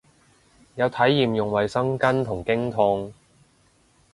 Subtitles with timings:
[0.73, 3.13] 有體驗用衛生巾同經痛